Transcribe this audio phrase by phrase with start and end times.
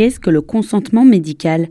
[0.00, 1.68] qu'est-ce que le consentement médical?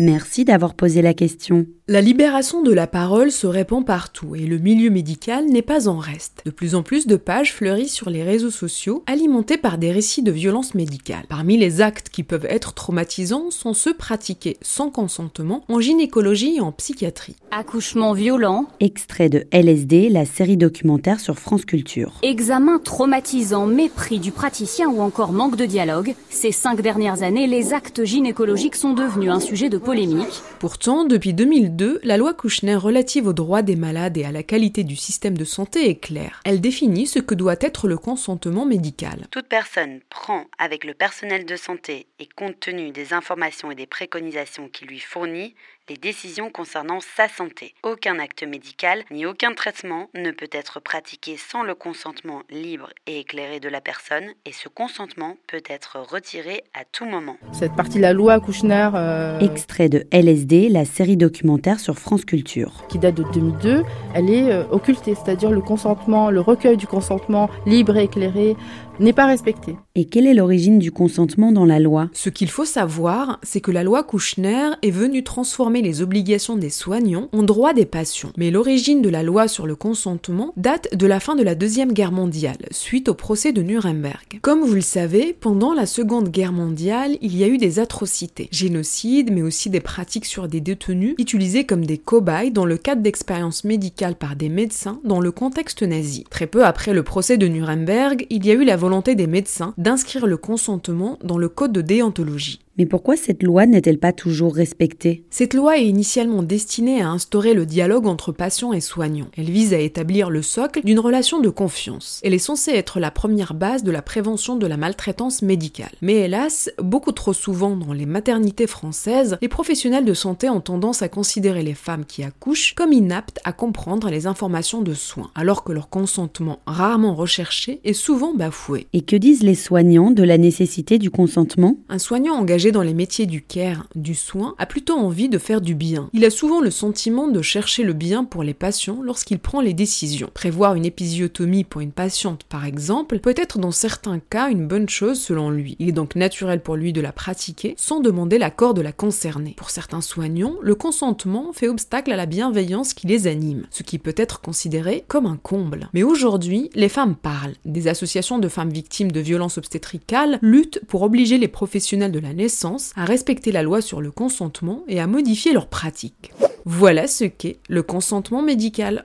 [0.00, 1.66] Merci d'avoir posé la question.
[1.86, 5.98] La libération de la parole se répand partout et le milieu médical n'est pas en
[5.98, 6.40] reste.
[6.46, 10.22] De plus en plus de pages fleurissent sur les réseaux sociaux alimentés par des récits
[10.22, 11.26] de violences médicales.
[11.28, 16.60] Parmi les actes qui peuvent être traumatisants sont ceux pratiqués sans consentement en gynécologie et
[16.60, 17.36] en psychiatrie.
[17.50, 18.66] Accouchement violent.
[18.78, 22.14] Extrait de LSD, la série documentaire sur France Culture.
[22.22, 26.14] Examen traumatisant, mépris du praticien ou encore manque de dialogue.
[26.30, 30.44] Ces cinq dernières années, les actes gynécologiques sont devenus un sujet de polémique.
[30.60, 34.84] Pourtant, depuis 2002, la loi Kouchner relative aux droits des malades et à la qualité
[34.84, 36.40] du système de santé est claire.
[36.44, 39.26] Elle définit ce que doit être le consentement médical.
[39.32, 43.86] Toute personne prend avec le personnel de santé et compte tenu des informations et des
[43.86, 45.56] préconisations qu'il lui fournit
[45.90, 47.74] les décisions concernant sa santé.
[47.82, 53.18] Aucun acte médical ni aucun traitement ne peut être pratiqué sans le consentement libre et
[53.18, 57.36] éclairé de la personne et ce consentement peut être retiré à tout moment.
[57.52, 58.90] Cette partie de la loi Kouchner...
[58.94, 62.84] Euh, Extrait de LSD, la série documentaire sur France Culture.
[62.88, 63.82] Qui date de 2002,
[64.14, 68.56] elle est euh, occultée, c'est-à-dire le consentement, le recueil du consentement libre et éclairé
[69.00, 69.76] n'est pas respecté.
[69.94, 72.10] Et quelle est l'origine du consentement dans la loi?
[72.12, 76.70] Ce qu'il faut savoir, c'est que la loi Kouchner est venue transformer les obligations des
[76.70, 78.32] soignants en droit des patients.
[78.36, 81.92] Mais l'origine de la loi sur le consentement date de la fin de la Deuxième
[81.92, 84.38] Guerre mondiale, suite au procès de Nuremberg.
[84.42, 88.48] Comme vous le savez, pendant la Seconde Guerre mondiale, il y a eu des atrocités,
[88.52, 93.02] génocides, mais aussi des pratiques sur des détenus utilisés comme des cobayes dans le cadre
[93.02, 96.24] d'expériences médicales par des médecins dans le contexte nazi.
[96.30, 99.74] Très peu après le procès de Nuremberg, il y a eu la volonté des médecins
[99.78, 102.60] d'inscrire le consentement dans le code de déontologie.
[102.80, 105.22] Mais pourquoi cette loi n'est-elle pas toujours respectée?
[105.28, 109.28] Cette loi est initialement destinée à instaurer le dialogue entre patients et soignants.
[109.36, 112.22] Elle vise à établir le socle d'une relation de confiance.
[112.24, 115.90] Elle est censée être la première base de la prévention de la maltraitance médicale.
[116.00, 121.02] Mais hélas, beaucoup trop souvent dans les maternités françaises, les professionnels de santé ont tendance
[121.02, 125.64] à considérer les femmes qui accouchent comme inaptes à comprendre les informations de soins, alors
[125.64, 128.86] que leur consentement rarement recherché est souvent bafoué.
[128.94, 131.76] Et que disent les soignants de la nécessité du consentement?
[131.90, 135.60] Un soignant engagé dans les métiers du care, du soin, a plutôt envie de faire
[135.60, 136.08] du bien.
[136.12, 139.74] Il a souvent le sentiment de chercher le bien pour les patients lorsqu'il prend les
[139.74, 140.30] décisions.
[140.32, 144.88] Prévoir une épisiotomie pour une patiente, par exemple, peut être dans certains cas une bonne
[144.88, 145.76] chose selon lui.
[145.78, 149.54] Il est donc naturel pour lui de la pratiquer sans demander l'accord de la concernée.
[149.56, 153.98] Pour certains soignants, le consentement fait obstacle à la bienveillance qui les anime, ce qui
[153.98, 155.88] peut être considéré comme un comble.
[155.94, 157.54] Mais aujourd'hui, les femmes parlent.
[157.64, 162.32] Des associations de femmes victimes de violences obstétricales luttent pour obliger les professionnels de la
[162.32, 162.59] naissance
[162.96, 166.32] à respecter la loi sur le consentement et à modifier leurs pratiques.
[166.64, 169.04] Voilà ce qu'est le consentement médical.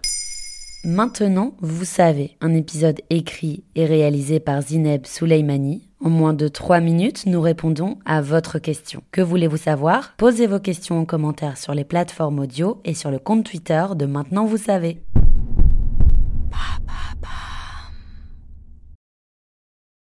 [0.83, 5.87] Maintenant, vous savez, un épisode écrit et réalisé par Zineb Souleimani.
[6.03, 9.01] En moins de 3 minutes, nous répondons à votre question.
[9.11, 10.13] Que voulez-vous savoir?
[10.17, 14.05] Posez vos questions en commentaire sur les plateformes audio et sur le compte Twitter de
[14.05, 14.99] Maintenant vous savez.